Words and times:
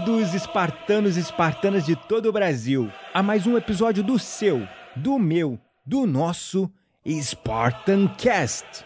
Bem-vindos, 0.00 0.34
espartanos 0.34 1.16
e 1.18 1.20
espartanas 1.20 1.84
de 1.84 1.94
todo 1.94 2.26
o 2.26 2.32
Brasil, 2.32 2.90
a 3.12 3.22
mais 3.22 3.46
um 3.46 3.54
episódio 3.54 4.02
do 4.02 4.18
seu, 4.18 4.66
do 4.96 5.18
meu, 5.18 5.58
do 5.84 6.06
nosso 6.06 6.70
Spartan 7.06 8.08
Cast. 8.16 8.82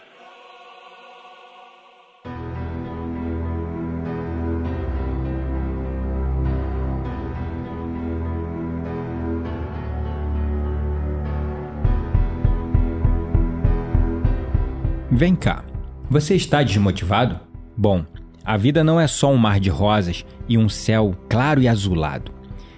Vem 15.09 15.33
cá, 15.33 15.63
você 16.09 16.35
está 16.35 16.61
desmotivado? 16.61 17.39
Bom, 17.77 18.05
a 18.45 18.57
vida 18.57 18.83
não 18.83 18.99
é 18.99 19.07
só 19.07 19.33
um 19.33 19.37
mar 19.37 19.59
de 19.59 19.69
rosas 19.69 20.23
e 20.47 20.57
um 20.57 20.69
céu 20.69 21.15
claro 21.27 21.61
e 21.61 21.67
azulado. 21.67 22.31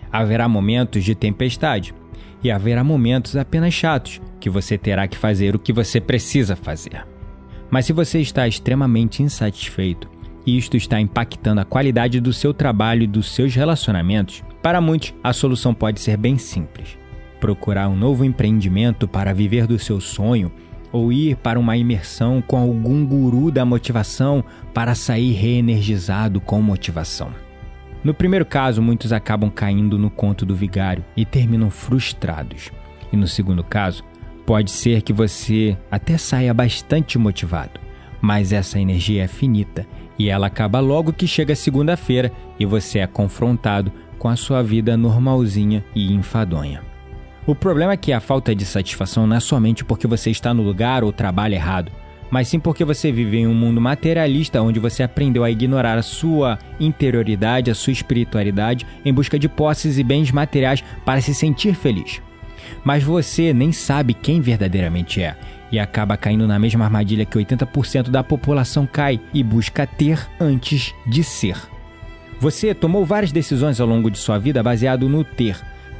Haverá 0.09 0.47
momentos 0.47 1.03
de 1.03 1.13
tempestade 1.13 1.93
e 2.41 2.49
haverá 2.49 2.83
momentos 2.83 3.35
apenas 3.35 3.73
chatos 3.73 4.21
que 4.39 4.49
você 4.49 4.77
terá 4.77 5.07
que 5.07 5.17
fazer 5.17 5.55
o 5.55 5.59
que 5.59 5.73
você 5.73 5.99
precisa 5.99 6.55
fazer. 6.55 7.05
Mas 7.69 7.85
se 7.85 7.91
você 7.91 8.21
está 8.21 8.47
extremamente 8.47 9.21
insatisfeito 9.21 10.09
e 10.45 10.57
isto 10.57 10.77
está 10.77 11.01
impactando 11.01 11.59
a 11.59 11.65
qualidade 11.65 12.21
do 12.21 12.31
seu 12.31 12.53
trabalho 12.53 13.03
e 13.03 13.07
dos 13.07 13.35
seus 13.35 13.53
relacionamentos, 13.53 14.41
para 14.63 14.79
muitos 14.79 15.13
a 15.21 15.33
solução 15.33 15.73
pode 15.73 15.99
ser 15.99 16.15
bem 16.15 16.37
simples: 16.37 16.97
procurar 17.41 17.89
um 17.89 17.97
novo 17.97 18.23
empreendimento 18.23 19.05
para 19.05 19.33
viver 19.33 19.67
do 19.67 19.77
seu 19.77 19.99
sonho 19.99 20.49
ou 20.91 21.11
ir 21.11 21.35
para 21.35 21.59
uma 21.59 21.75
imersão 21.77 22.41
com 22.41 22.57
algum 22.57 23.05
guru 23.05 23.51
da 23.51 23.65
motivação 23.65 24.43
para 24.73 24.95
sair 24.95 25.33
reenergizado 25.33 26.39
com 26.39 26.61
motivação. 26.61 27.31
No 28.03 28.13
primeiro 28.13 28.45
caso, 28.45 28.81
muitos 28.81 29.11
acabam 29.11 29.49
caindo 29.49 29.97
no 29.97 30.09
conto 30.09 30.45
do 30.45 30.55
vigário 30.55 31.03
e 31.15 31.25
terminam 31.25 31.69
frustrados. 31.69 32.71
E 33.11 33.17
no 33.17 33.27
segundo 33.27 33.63
caso, 33.63 34.03
pode 34.45 34.71
ser 34.71 35.01
que 35.01 35.11
você 35.11 35.77
até 35.91 36.17
saia 36.17 36.53
bastante 36.53 37.17
motivado, 37.17 37.79
mas 38.21 38.53
essa 38.53 38.79
energia 38.79 39.23
é 39.23 39.27
finita 39.27 39.85
e 40.17 40.29
ela 40.29 40.47
acaba 40.47 40.79
logo 40.79 41.13
que 41.13 41.27
chega 41.27 41.55
segunda-feira 41.55 42.31
e 42.59 42.65
você 42.65 42.99
é 42.99 43.07
confrontado 43.07 43.91
com 44.17 44.29
a 44.29 44.35
sua 44.35 44.63
vida 44.63 44.97
normalzinha 44.97 45.83
e 45.93 46.13
enfadonha. 46.13 46.86
O 47.47 47.55
problema 47.55 47.93
é 47.93 47.97
que 47.97 48.11
a 48.11 48.19
falta 48.19 48.53
de 48.53 48.65
satisfação 48.65 49.25
não 49.25 49.37
é 49.37 49.39
somente 49.39 49.85
porque 49.85 50.05
você 50.05 50.29
está 50.29 50.53
no 50.53 50.61
lugar 50.61 51.01
ou 51.01 51.13
trabalha 51.13 51.55
errado, 51.55 51.89
mas 52.29 52.49
sim 52.49 52.59
porque 52.59 52.83
você 52.83 53.09
vive 53.09 53.37
em 53.37 53.47
um 53.47 53.53
mundo 53.53 53.79
materialista 53.79 54.61
onde 54.61 54.81
você 54.81 55.01
aprendeu 55.01 55.45
a 55.45 55.49
ignorar 55.49 55.97
a 55.97 56.01
sua 56.01 56.59
interioridade, 56.77 57.71
a 57.71 57.73
sua 57.73 57.93
espiritualidade 57.93 58.85
em 59.05 59.13
busca 59.13 59.39
de 59.39 59.47
posses 59.47 59.97
e 59.97 60.03
bens 60.03 60.29
materiais 60.29 60.83
para 61.05 61.21
se 61.21 61.33
sentir 61.33 61.73
feliz. 61.73 62.21
Mas 62.83 63.01
você 63.01 63.53
nem 63.53 63.71
sabe 63.71 64.13
quem 64.13 64.41
verdadeiramente 64.41 65.21
é 65.21 65.37
e 65.71 65.79
acaba 65.79 66.17
caindo 66.17 66.45
na 66.47 66.59
mesma 66.59 66.83
armadilha 66.83 67.25
que 67.25 67.37
80% 67.37 68.09
da 68.09 68.25
população 68.25 68.85
cai 68.85 69.21
e 69.33 69.41
busca 69.41 69.87
ter 69.87 70.19
antes 70.37 70.93
de 71.07 71.23
ser. 71.23 71.55
Você 72.41 72.73
tomou 72.73 73.05
várias 73.05 73.31
decisões 73.31 73.79
ao 73.79 73.87
longo 73.87 74.11
de 74.11 74.17
sua 74.17 74.37
vida 74.37 74.61
baseado 74.61 75.07
no 75.07 75.23
ter 75.23 75.57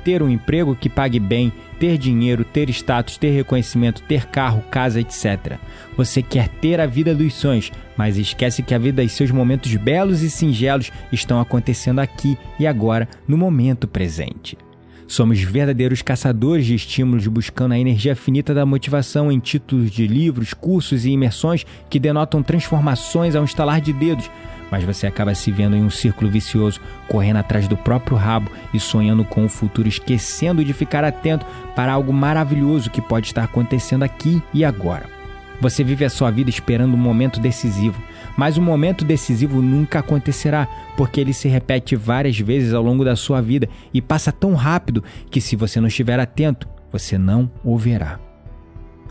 ter 0.07 0.23
um 0.23 0.29
emprego 0.29 0.73
que 0.73 0.87
pague 0.87 1.19
bem, 1.19 1.51
ter 1.77 1.97
dinheiro, 1.97 2.45
ter 2.45 2.69
status, 2.69 3.17
ter 3.17 3.31
reconhecimento, 3.31 4.01
ter 4.03 4.25
carro, 4.27 4.63
casa, 4.71 5.01
etc. 5.01 5.57
Você 5.97 6.21
quer 6.21 6.47
ter 6.47 6.79
a 6.79 6.85
vida 6.85 7.13
dos 7.13 7.33
sonhos, 7.33 7.73
mas 7.97 8.15
esquece 8.15 8.63
que 8.63 8.73
a 8.73 8.77
vida 8.77 9.03
e 9.03 9.09
seus 9.09 9.31
momentos 9.31 9.75
belos 9.75 10.21
e 10.21 10.29
singelos 10.29 10.93
estão 11.11 11.41
acontecendo 11.41 11.99
aqui 11.99 12.37
e 12.57 12.65
agora, 12.65 13.05
no 13.27 13.37
momento 13.37 13.85
presente. 13.85 14.57
Somos 15.05 15.41
verdadeiros 15.41 16.01
caçadores 16.01 16.65
de 16.65 16.75
estímulos 16.75 17.27
buscando 17.27 17.73
a 17.73 17.79
energia 17.79 18.15
finita 18.15 18.53
da 18.53 18.65
motivação 18.65 19.29
em 19.29 19.39
títulos 19.39 19.91
de 19.91 20.07
livros, 20.07 20.53
cursos 20.53 21.03
e 21.03 21.11
imersões 21.11 21.65
que 21.89 21.99
denotam 21.99 22.41
transformações 22.41 23.35
ao 23.35 23.43
instalar 23.43 23.81
de 23.81 23.91
dedos, 23.91 24.31
mas 24.71 24.83
você 24.83 25.07
acaba 25.07 25.33
se 25.33 25.51
vendo 25.51 25.75
em 25.75 25.83
um 25.83 25.89
círculo 25.89 26.29
vicioso, 26.29 26.79
correndo 27.07 27.37
atrás 27.37 27.67
do 27.67 27.77
próprio 27.77 28.17
rabo 28.17 28.51
e 28.73 28.79
sonhando 28.79 29.23
com 29.23 29.45
o 29.45 29.49
futuro, 29.49 29.87
esquecendo 29.87 30.63
de 30.63 30.73
ficar 30.73 31.03
atento 31.03 31.45
para 31.75 31.93
algo 31.93 32.11
maravilhoso 32.13 32.89
que 32.89 33.01
pode 33.01 33.27
estar 33.27 33.43
acontecendo 33.43 34.03
aqui 34.03 34.41
e 34.53 34.63
agora. 34.65 35.17
Você 35.59 35.83
vive 35.83 36.05
a 36.05 36.09
sua 36.09 36.29
vida 36.29 36.49
esperando 36.49 36.93
um 36.93 36.97
momento 36.97 37.39
decisivo, 37.39 38.01
mas 38.37 38.57
o 38.57 38.61
momento 38.61 39.03
decisivo 39.03 39.61
nunca 39.61 39.99
acontecerá, 39.99 40.67
porque 40.95 41.19
ele 41.19 41.33
se 41.33 41.47
repete 41.47 41.95
várias 41.95 42.37
vezes 42.39 42.73
ao 42.73 42.83
longo 42.83 43.03
da 43.03 43.15
sua 43.15 43.41
vida 43.41 43.67
e 43.91 43.99
passa 43.99 44.31
tão 44.31 44.53
rápido 44.53 45.03
que, 45.31 45.41
se 45.41 45.55
você 45.55 45.81
não 45.81 45.87
estiver 45.87 46.19
atento, 46.19 46.67
você 46.91 47.17
não 47.17 47.49
o 47.63 47.75
verá. 47.75 48.19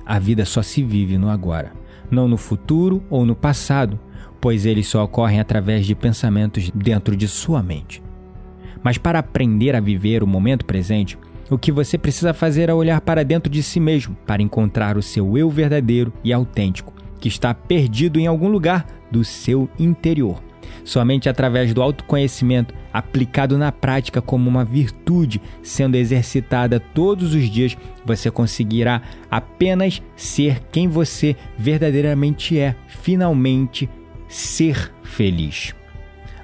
A 0.05 0.21
vida 0.21 0.45
só 0.45 0.63
se 0.63 0.85
vive 0.85 1.19
no 1.19 1.29
agora, 1.29 1.73
não 2.09 2.29
no 2.29 2.37
futuro 2.37 3.03
ou 3.11 3.27
no 3.27 3.35
passado, 3.35 3.99
pois 4.41 4.67
eles 4.67 4.87
só 4.87 5.05
ocorrem 5.05 5.41
através 5.41 5.87
de 5.87 5.95
pensamentos 5.95 6.71
dentro 6.75 7.17
de 7.17 7.27
sua 7.29 7.63
mente. 7.63 8.03
Mas 8.83 8.99
para 8.99 9.19
aprender 9.19 9.75
a 9.75 9.81
viver 9.81 10.23
o 10.23 10.27
momento 10.27 10.65
presente, 10.65 11.19
o 11.51 11.57
que 11.57 11.71
você 11.71 11.97
precisa 11.97 12.35
fazer 12.35 12.69
é 12.69 12.75
olhar 12.75 13.01
para 13.01 13.25
dentro 13.25 13.51
de 13.51 13.63
si 13.63 13.79
mesmo 13.79 14.17
para 14.27 14.43
encontrar 14.43 14.97
o 14.97 15.03
seu 15.03 15.39
eu 15.39 15.49
verdadeiro 15.49 16.13
e 16.25 16.33
autêntico, 16.33 16.93
que 17.21 17.29
está 17.29 17.55
perdido 17.55 18.19
em 18.19 18.27
algum 18.27 18.49
lugar 18.49 18.87
do 19.11 19.25
seu 19.25 19.69
interior. 19.79 20.43
Somente 20.85 21.29
através 21.29 21.73
do 21.75 21.83
autoconhecimento, 21.83 22.75
aplicado 22.93 23.59
na 23.59 23.73
prática 23.73 24.23
como 24.23 24.49
uma 24.49 24.65
virtude, 24.65 25.41
sendo 25.63 25.97
exercitada 25.97 26.79
todos 26.79 27.35
os 27.35 27.51
dias, 27.51 27.77
você 28.05 28.31
conseguirá 28.31 29.03
apenas 29.31 30.03
ser 30.15 30.61
quem 30.71 30.89
você 30.89 31.37
verdadeiramente 31.59 32.59
é, 32.59 32.75
finalmente 32.87 33.89
ser 34.37 34.93
feliz. 35.03 35.75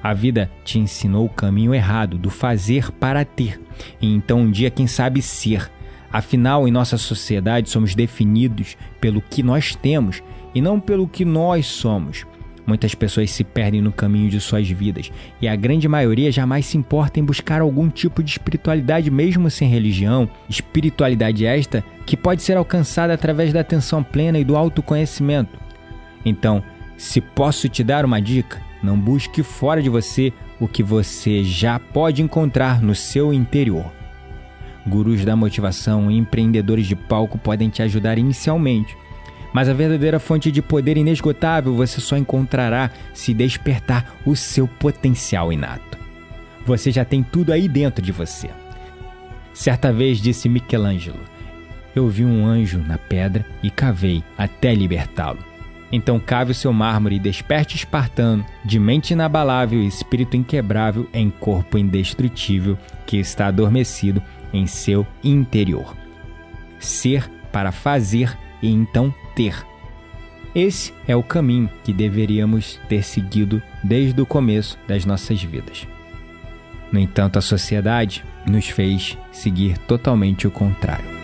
A 0.02 0.14
vida 0.14 0.50
te 0.64 0.78
ensinou 0.78 1.26
o 1.26 1.30
caminho 1.30 1.74
errado 1.74 2.18
do 2.18 2.30
fazer 2.30 2.90
para 2.90 3.24
ter, 3.24 3.60
e 4.00 4.12
então 4.12 4.40
um 4.40 4.50
dia, 4.50 4.70
quem 4.70 4.86
sabe, 4.86 5.22
ser. 5.22 5.70
Afinal, 6.10 6.66
em 6.66 6.70
nossa 6.70 6.98
sociedade 6.98 7.70
somos 7.70 7.94
definidos 7.94 8.76
pelo 9.00 9.22
que 9.22 9.42
nós 9.42 9.74
temos 9.74 10.22
e 10.54 10.60
não 10.60 10.80
pelo 10.80 11.06
que 11.06 11.24
nós 11.24 11.66
somos. 11.66 12.26
Muitas 12.66 12.94
pessoas 12.94 13.30
se 13.30 13.42
perdem 13.42 13.80
no 13.80 13.92
caminho 13.92 14.30
de 14.30 14.40
suas 14.40 14.68
vidas 14.68 15.10
e 15.40 15.48
a 15.48 15.56
grande 15.56 15.88
maioria 15.88 16.30
jamais 16.30 16.66
se 16.66 16.78
importa 16.78 17.18
em 17.18 17.24
buscar 17.24 17.60
algum 17.60 17.88
tipo 17.88 18.22
de 18.22 18.30
espiritualidade, 18.30 19.10
mesmo 19.10 19.50
sem 19.50 19.68
religião. 19.68 20.28
Espiritualidade 20.48 21.44
esta 21.44 21.84
que 22.06 22.16
pode 22.16 22.42
ser 22.42 22.56
alcançada 22.56 23.12
através 23.12 23.52
da 23.52 23.60
atenção 23.60 24.02
plena 24.02 24.38
e 24.38 24.44
do 24.44 24.56
autoconhecimento. 24.56 25.58
Então, 26.24 26.62
se 26.96 27.20
posso 27.20 27.68
te 27.68 27.82
dar 27.82 28.04
uma 28.04 28.20
dica, 28.20 28.60
não 28.82 28.98
busque 28.98 29.42
fora 29.42 29.82
de 29.82 29.88
você 29.88 30.32
o 30.60 30.68
que 30.68 30.82
você 30.82 31.42
já 31.42 31.78
pode 31.78 32.22
encontrar 32.22 32.80
no 32.80 32.94
seu 32.94 33.32
interior. 33.32 33.92
Gurus 34.86 35.24
da 35.24 35.36
motivação 35.36 36.10
e 36.10 36.16
empreendedores 36.16 36.86
de 36.86 36.96
palco 36.96 37.38
podem 37.38 37.68
te 37.68 37.82
ajudar 37.82 38.18
inicialmente, 38.18 38.96
mas 39.52 39.68
a 39.68 39.74
verdadeira 39.74 40.18
fonte 40.18 40.50
de 40.50 40.62
poder 40.62 40.96
inesgotável 40.96 41.74
você 41.74 42.00
só 42.00 42.16
encontrará 42.16 42.90
se 43.12 43.34
despertar 43.34 44.16
o 44.24 44.34
seu 44.34 44.66
potencial 44.66 45.52
inato. 45.52 45.98
Você 46.64 46.90
já 46.90 47.04
tem 47.04 47.22
tudo 47.22 47.52
aí 47.52 47.68
dentro 47.68 48.02
de 48.02 48.12
você. 48.12 48.48
Certa 49.52 49.92
vez 49.92 50.18
disse 50.18 50.48
Michelangelo: 50.48 51.20
Eu 51.94 52.08
vi 52.08 52.24
um 52.24 52.46
anjo 52.46 52.78
na 52.78 52.96
pedra 52.96 53.44
e 53.62 53.70
cavei 53.70 54.22
até 54.38 54.74
libertá-lo. 54.74 55.51
Então 55.92 56.18
cave 56.18 56.52
o 56.52 56.54
seu 56.54 56.72
mármore 56.72 57.16
e 57.16 57.20
desperte 57.20 57.76
espartano, 57.76 58.44
de 58.64 58.78
mente 58.78 59.12
inabalável 59.12 59.82
e 59.82 59.86
espírito 59.86 60.36
inquebrável 60.36 61.06
em 61.12 61.28
corpo 61.28 61.76
indestrutível 61.76 62.78
que 63.06 63.18
está 63.18 63.48
adormecido 63.48 64.22
em 64.52 64.66
seu 64.66 65.06
interior. 65.22 65.94
ser 66.80 67.30
para 67.52 67.70
fazer 67.70 68.36
e 68.62 68.68
então 68.68 69.14
ter. 69.36 69.54
Esse 70.54 70.92
é 71.06 71.14
o 71.14 71.22
caminho 71.22 71.70
que 71.84 71.92
deveríamos 71.92 72.80
ter 72.88 73.02
seguido 73.04 73.62
desde 73.84 74.20
o 74.20 74.26
começo 74.26 74.78
das 74.88 75.04
nossas 75.04 75.42
vidas. 75.42 75.86
No 76.90 76.98
entanto, 76.98 77.38
a 77.38 77.42
sociedade 77.42 78.24
nos 78.46 78.68
fez 78.68 79.16
seguir 79.30 79.78
totalmente 79.78 80.46
o 80.46 80.50
contrário. 80.50 81.21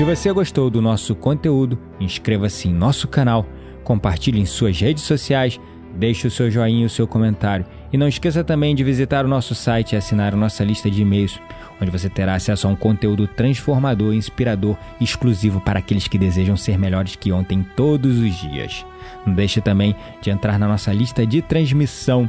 Se 0.00 0.04
você 0.04 0.32
gostou 0.32 0.70
do 0.70 0.80
nosso 0.80 1.14
conteúdo, 1.14 1.78
inscreva-se 2.00 2.66
em 2.66 2.72
nosso 2.72 3.06
canal, 3.06 3.44
compartilhe 3.84 4.40
em 4.40 4.46
suas 4.46 4.80
redes 4.80 5.02
sociais, 5.02 5.60
deixe 5.94 6.26
o 6.26 6.30
seu 6.30 6.50
joinha 6.50 6.84
e 6.84 6.86
o 6.86 6.88
seu 6.88 7.06
comentário. 7.06 7.66
E 7.92 7.98
não 7.98 8.08
esqueça 8.08 8.42
também 8.42 8.74
de 8.74 8.82
visitar 8.82 9.26
o 9.26 9.28
nosso 9.28 9.54
site 9.54 9.92
e 9.92 9.96
assinar 9.96 10.32
a 10.32 10.38
nossa 10.38 10.64
lista 10.64 10.90
de 10.90 11.02
e-mails, 11.02 11.38
onde 11.78 11.90
você 11.90 12.08
terá 12.08 12.34
acesso 12.34 12.66
a 12.66 12.70
um 12.70 12.76
conteúdo 12.76 13.26
transformador, 13.26 14.14
inspirador, 14.14 14.74
exclusivo 14.98 15.60
para 15.60 15.80
aqueles 15.80 16.08
que 16.08 16.16
desejam 16.16 16.56
ser 16.56 16.78
melhores 16.78 17.14
que 17.14 17.30
ontem 17.30 17.62
todos 17.76 18.16
os 18.16 18.34
dias. 18.36 18.86
Não 19.26 19.34
deixe 19.34 19.60
também 19.60 19.94
de 20.22 20.30
entrar 20.30 20.58
na 20.58 20.66
nossa 20.66 20.94
lista 20.94 21.26
de 21.26 21.42
transmissão 21.42 22.26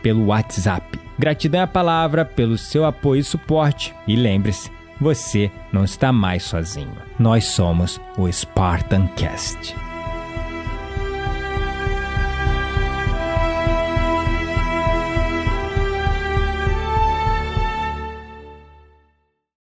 pelo 0.00 0.26
WhatsApp. 0.26 0.96
Gratidão 1.18 1.62
à 1.62 1.66
palavra 1.66 2.24
pelo 2.24 2.56
seu 2.56 2.84
apoio 2.84 3.18
e 3.18 3.24
suporte. 3.24 3.92
E 4.06 4.14
lembre-se, 4.14 4.70
você 5.00 5.50
não 5.72 5.84
está 5.84 6.12
mais 6.12 6.42
sozinho. 6.42 6.96
Nós 7.18 7.44
somos 7.44 8.00
o 8.16 8.30
Spartan 8.30 9.06
Cast. 9.16 9.74